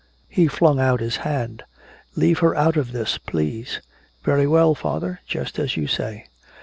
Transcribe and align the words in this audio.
_"He 0.27 0.47
flung 0.47 0.79
out 0.79 0.99
his 0.99 1.17
hand: 1.17 1.63
"Leave 2.15 2.39
her 2.39 2.55
out 2.55 2.75
of 2.75 2.91
this, 2.91 3.19
please!" 3.19 3.81
"Very 4.23 4.47
well, 4.47 4.73
father, 4.73 5.19
just 5.27 5.59
as 5.59 5.77
you 5.77 5.85
say." 5.85 6.25